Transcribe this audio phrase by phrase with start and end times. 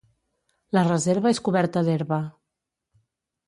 [0.77, 2.21] La reserva és coberta d'herba.